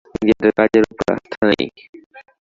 নিজেদের 0.17 0.51
কাজের 0.57 0.83
উপর 0.85 1.05
আস্থা 1.15 1.39
নাই? 1.49 1.65